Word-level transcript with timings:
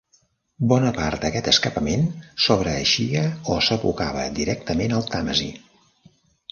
Bona 0.71 0.93
part 0.95 1.25
d'aquest 1.27 1.49
escapament 1.51 2.07
sobreeixia 2.47 3.23
o 3.53 3.59
s'abocava 3.69 4.27
directament 4.43 5.01
al 5.01 5.11
Tàmesi. 5.15 5.55